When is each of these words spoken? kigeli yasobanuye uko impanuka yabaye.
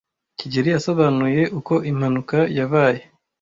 kigeli 0.39 0.69
yasobanuye 0.75 1.41
uko 1.59 1.73
impanuka 1.89 2.37
yabaye. 2.57 3.01